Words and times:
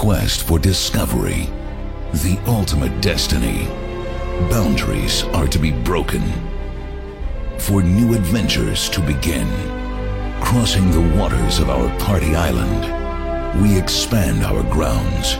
quest 0.00 0.44
for 0.44 0.58
discovery, 0.58 1.46
the 2.24 2.38
ultimate 2.46 3.02
destiny, 3.02 3.66
boundaries 4.48 5.24
are 5.24 5.46
to 5.46 5.58
be 5.58 5.72
broken. 5.72 6.22
For 7.58 7.82
new 7.82 8.14
adventures 8.14 8.88
to 8.90 9.00
begin, 9.02 9.46
crossing 10.40 10.90
the 10.90 11.18
waters 11.18 11.58
of 11.58 11.68
our 11.68 11.86
party 11.98 12.34
island, 12.34 12.82
we 13.62 13.78
expand 13.78 14.42
our 14.42 14.62
grounds. 14.72 15.36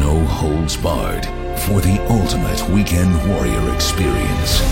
No 0.00 0.24
holds 0.24 0.78
barred 0.78 1.26
for 1.66 1.82
the 1.82 1.98
ultimate 2.08 2.66
weekend 2.70 3.14
warrior 3.28 3.74
experience. 3.74 4.62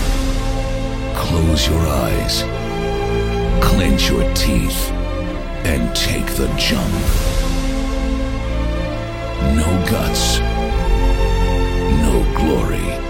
Close 1.15 1.67
your 1.67 1.85
eyes, 1.85 2.41
clench 3.63 4.09
your 4.09 4.33
teeth, 4.33 4.89
and 5.63 5.95
take 5.95 6.25
the 6.37 6.51
jump. 6.57 7.48
No 9.55 9.85
guts, 9.89 10.39
no 12.03 12.23
glory. 12.35 13.08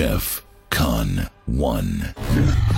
Def 0.00 0.42
Con 0.70 1.28
1. 1.46 2.69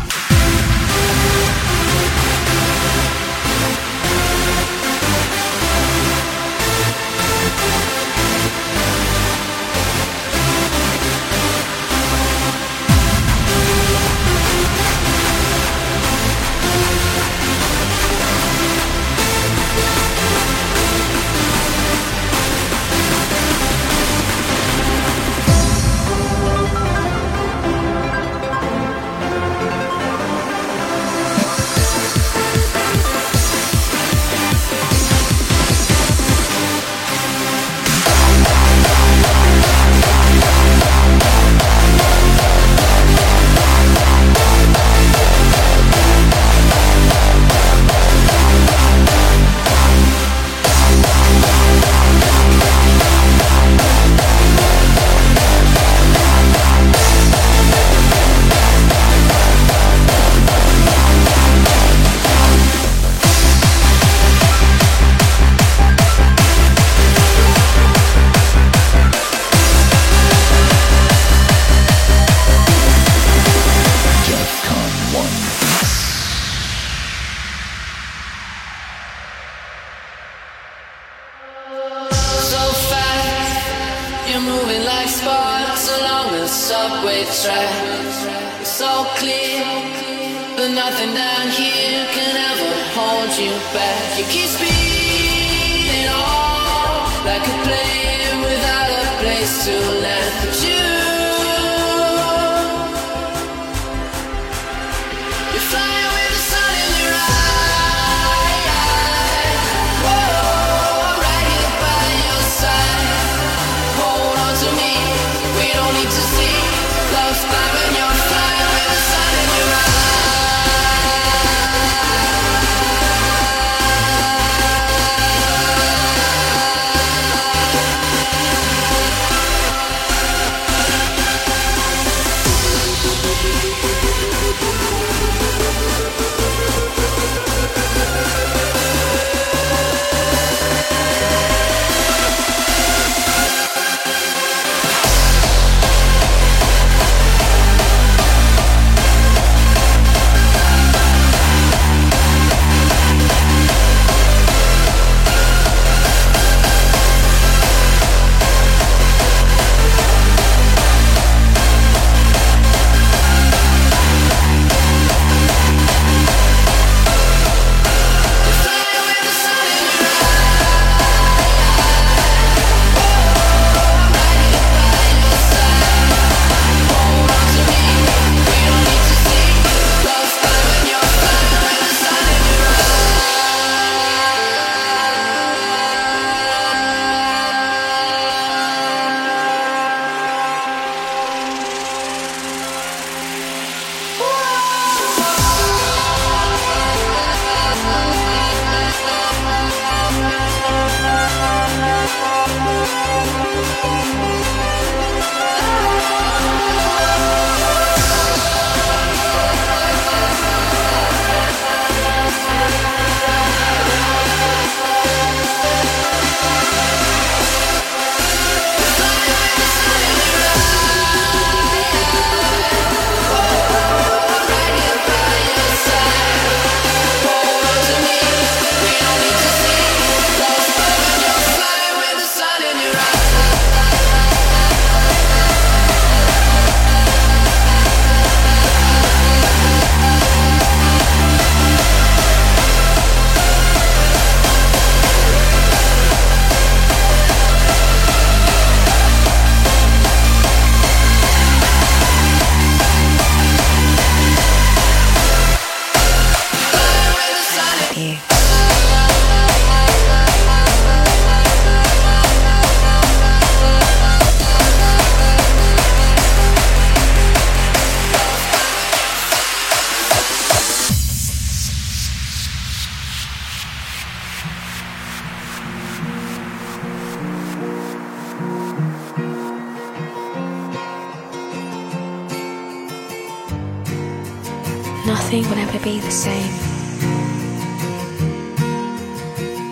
Nothing 285.72 285.92
will 285.92 285.98
ever 285.98 286.00
be 286.00 286.00
the 286.00 286.10
same. 286.10 286.52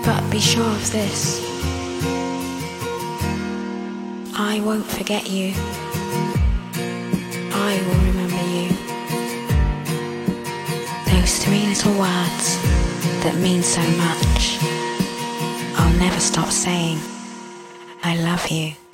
But 0.04 0.30
be 0.30 0.40
sure 0.40 0.64
of 0.64 0.90
this 0.92 1.40
I 4.34 4.60
won't 4.60 4.86
forget 4.86 5.28
you. 5.28 5.52
I 7.52 7.80
will 7.86 8.00
remember 8.10 8.44
you. 8.54 8.68
Those 11.12 11.44
three 11.44 11.66
little 11.66 11.92
words 11.92 12.58
that 13.22 13.36
mean 13.36 13.62
so 13.62 13.82
much. 13.82 14.58
I'll 15.78 15.98
never 15.98 16.20
stop 16.20 16.50
saying, 16.50 16.98
I 18.02 18.16
love 18.16 18.48
you. 18.48 18.89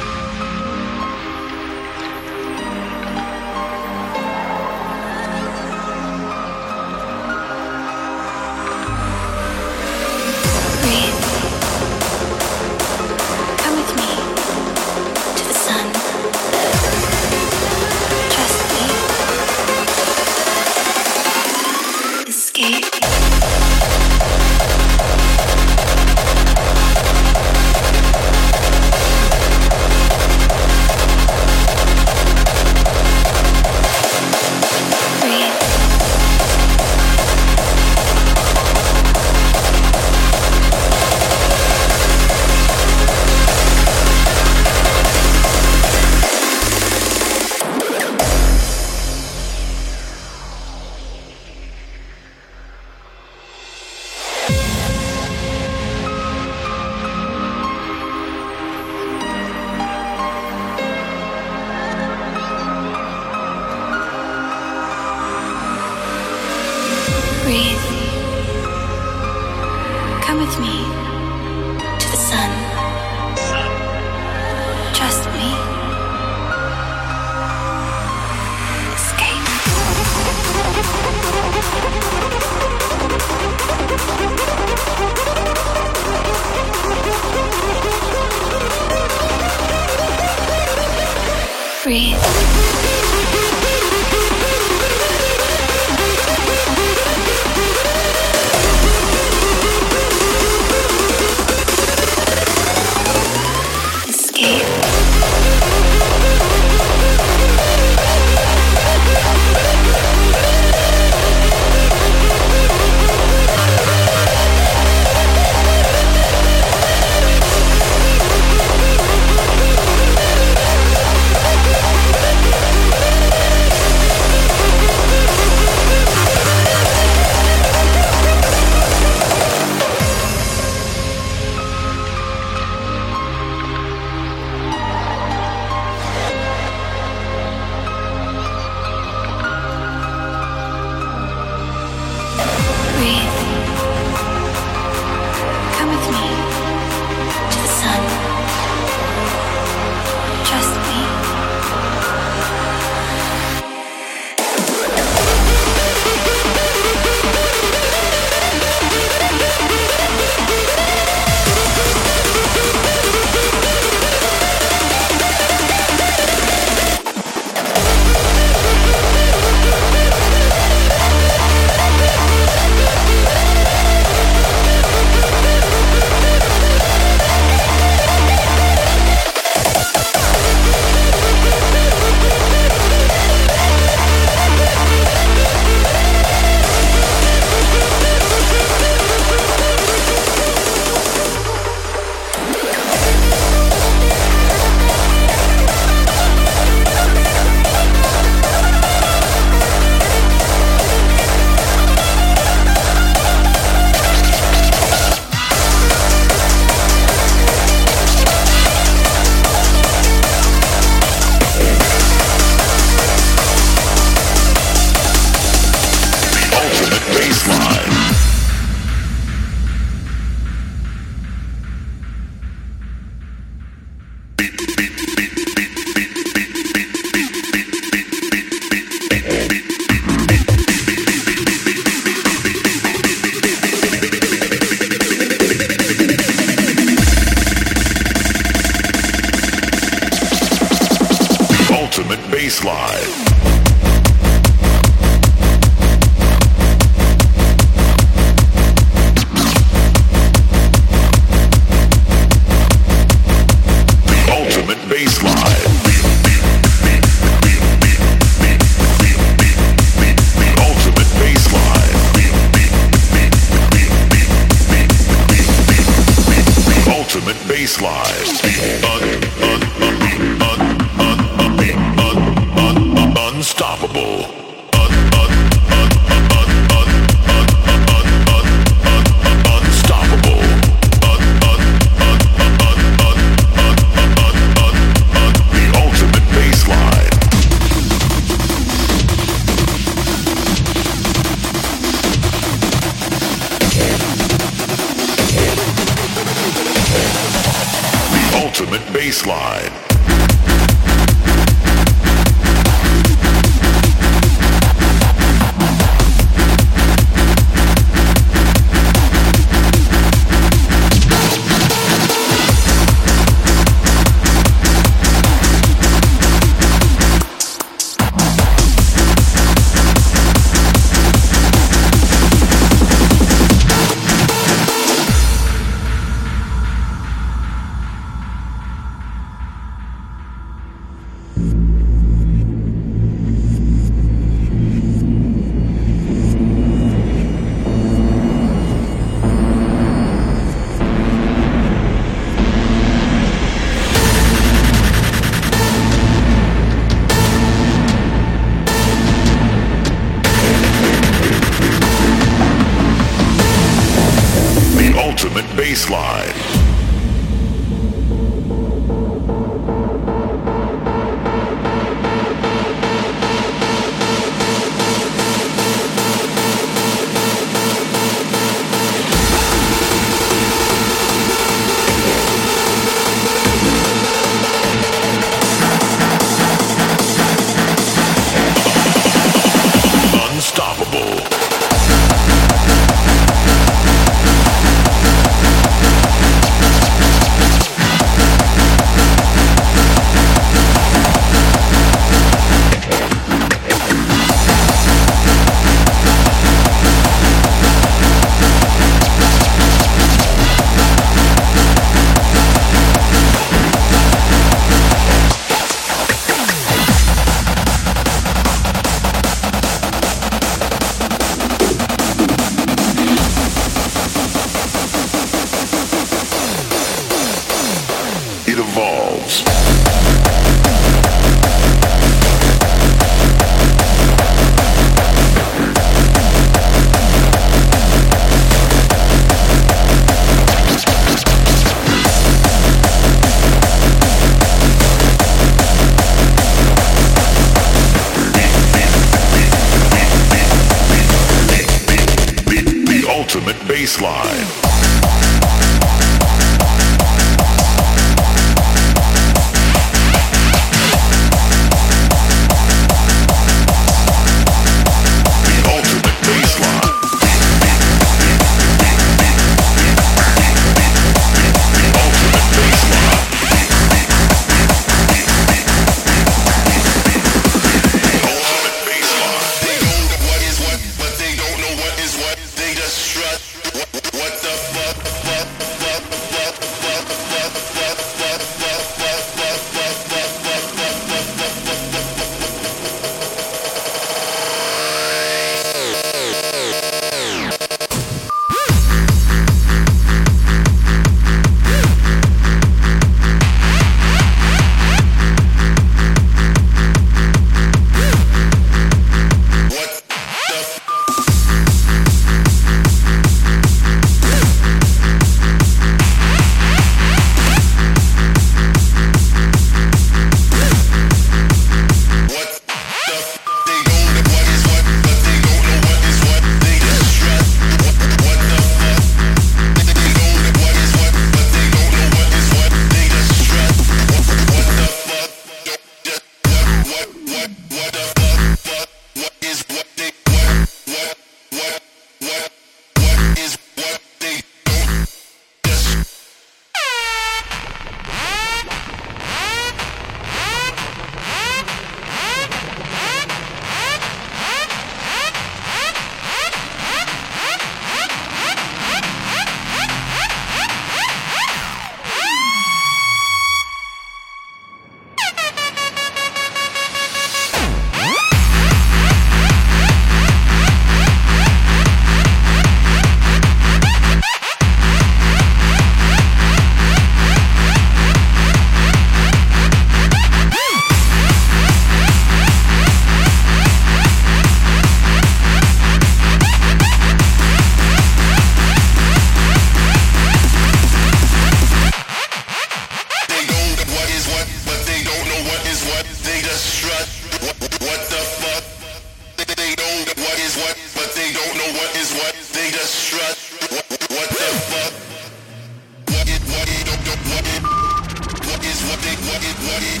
what 599.76 599.84
is 599.84 600.00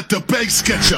the 0.08 0.20
bass 0.20 0.62
get 0.62 0.92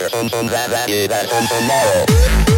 later, 0.00 0.16
until 0.16 0.44
that, 0.44 0.70
that, 0.70 0.88
that, 1.08 1.28
until 1.32 1.58
tomorrow. 1.58 2.49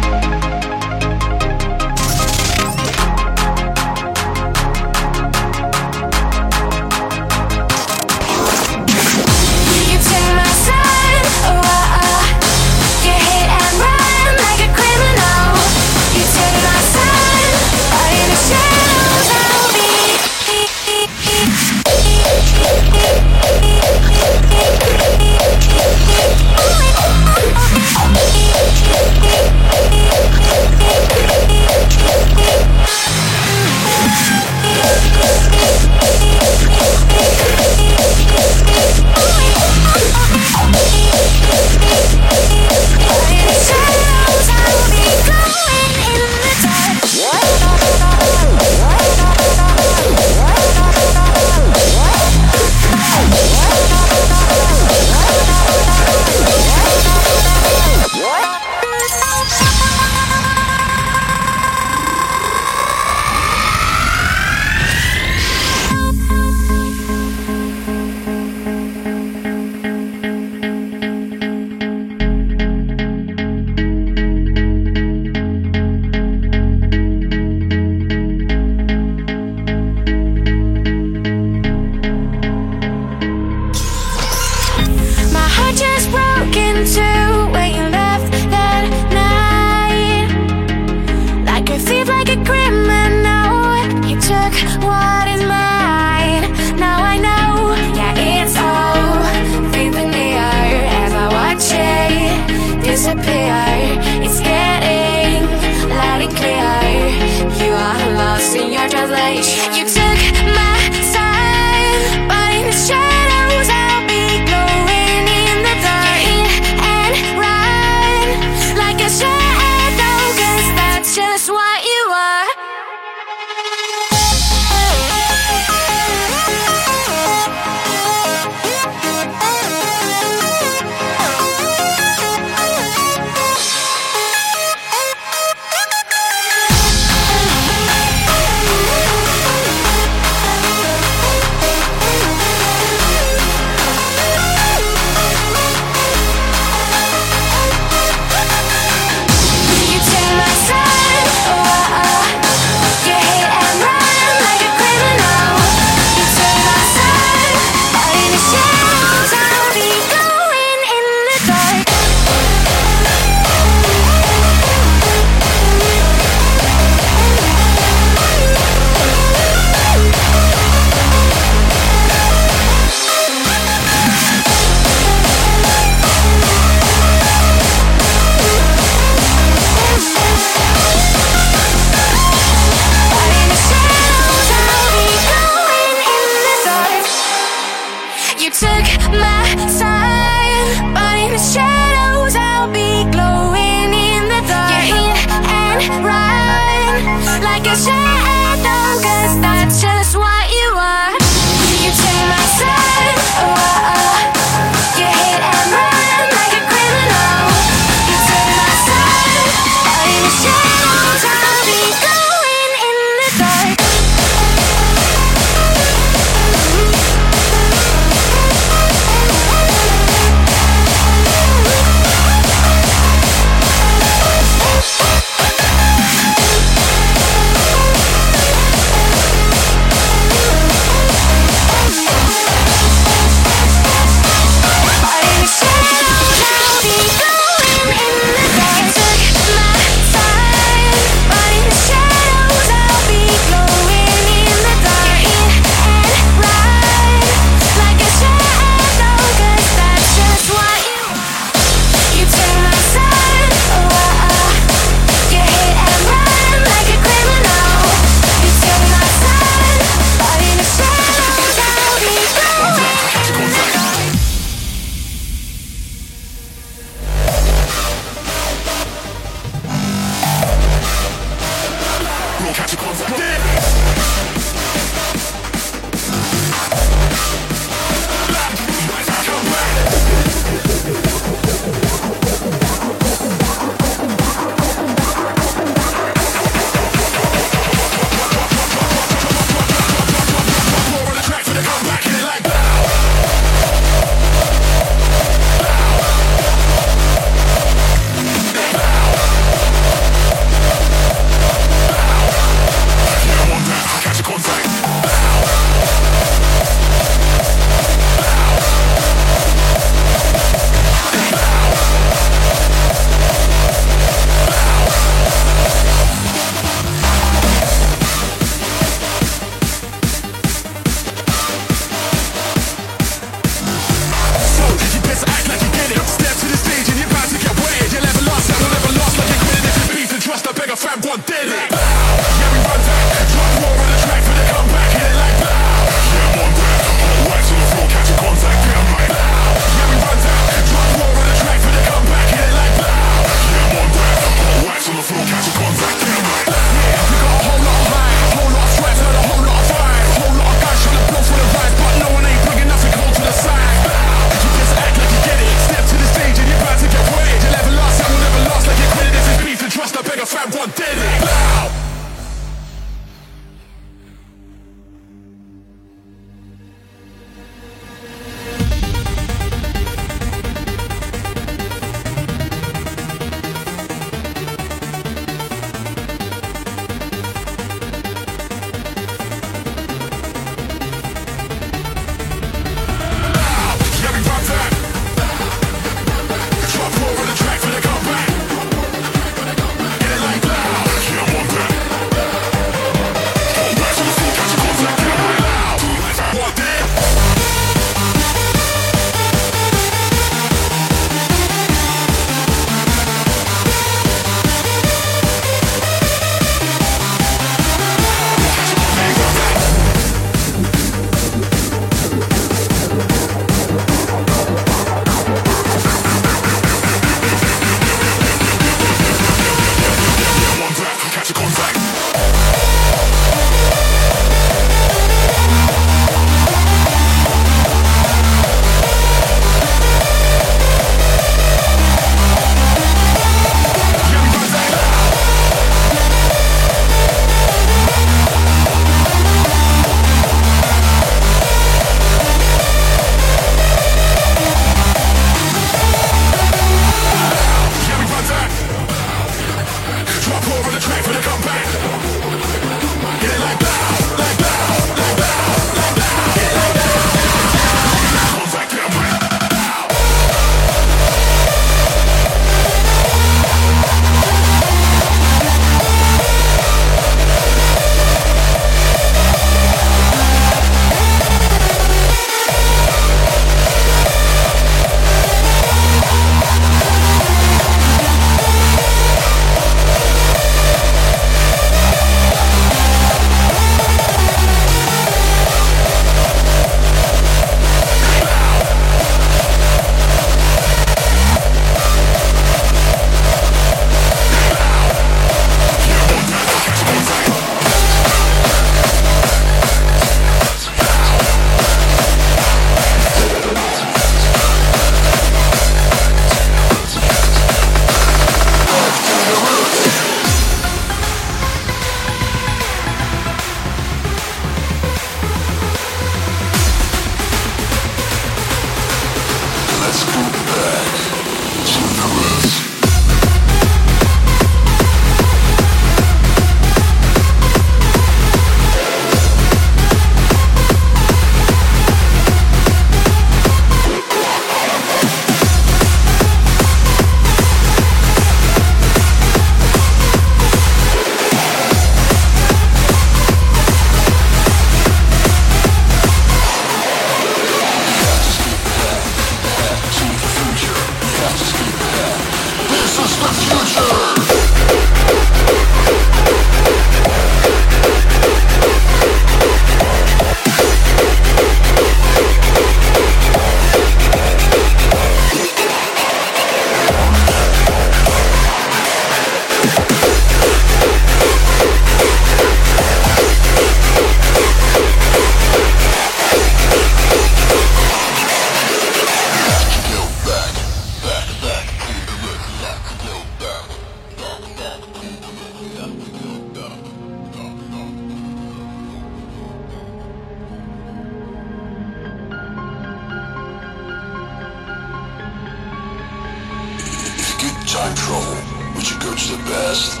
Time 597.84 597.94
trouble, 597.96 598.74
would 598.74 598.90
you 598.90 598.98
go 598.98 599.14
to 599.14 599.36
the 599.36 599.42
past 599.44 600.00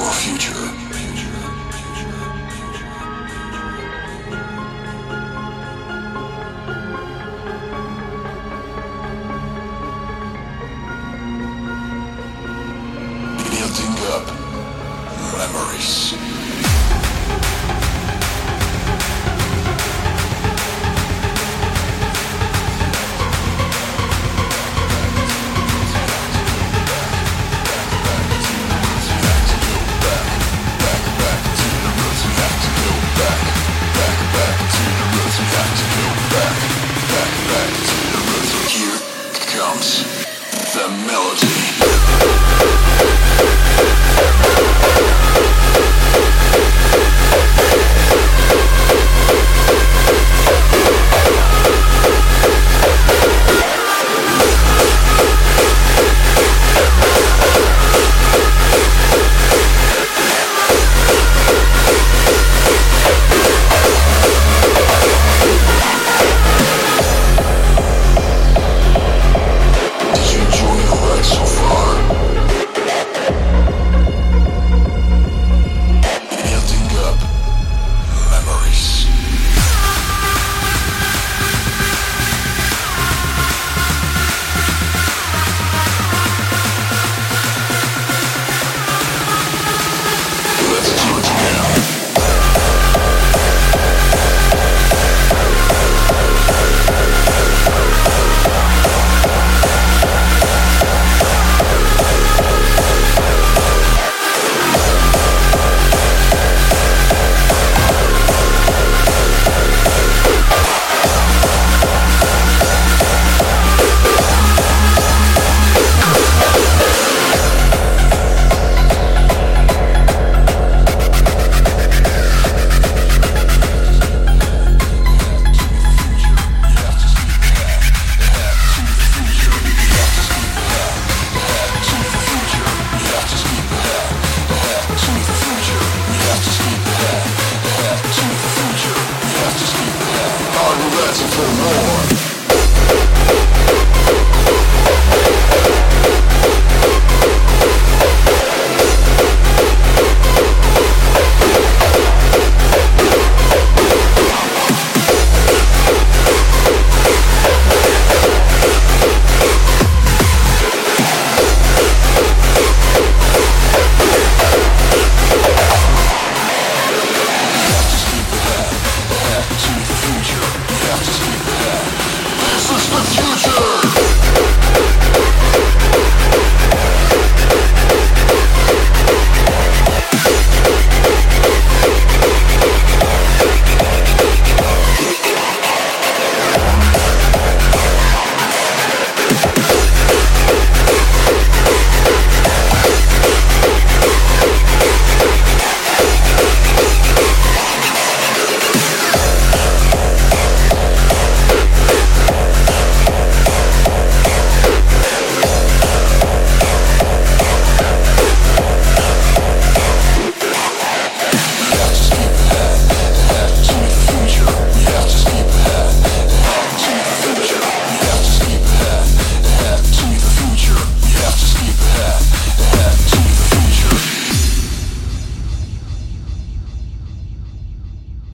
or 0.00 0.12
future? 0.12 0.85